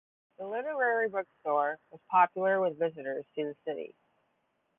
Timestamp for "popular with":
2.09-2.79